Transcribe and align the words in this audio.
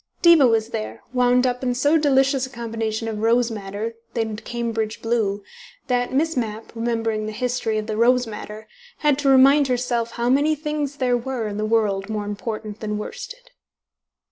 Diva 0.23 0.47
was 0.47 0.69
there, 0.69 1.03
wound 1.13 1.45
up 1.45 1.61
in 1.61 1.75
so 1.75 1.95
delicious 1.95 2.47
a 2.47 2.49
combination 2.49 3.07
of 3.07 3.19
rose 3.19 3.51
madder 3.51 3.93
and 4.15 4.43
Cambridge 4.43 4.99
blue, 4.99 5.43
that 5.85 6.11
Miss 6.11 6.35
Mapp, 6.35 6.71
remembering 6.73 7.27
the 7.27 7.31
history 7.31 7.77
of 7.77 7.85
the 7.85 7.95
rose 7.95 8.25
madder, 8.25 8.67
had 9.05 9.19
to 9.19 9.29
remind 9.29 9.67
herself 9.67 10.13
how 10.13 10.27
many 10.27 10.55
things 10.55 10.95
there 10.95 11.15
were 11.17 11.47
in 11.47 11.57
the 11.57 11.67
world 11.67 12.09
more 12.09 12.25
important 12.25 12.79
than 12.79 12.97
worsted. 12.97 13.51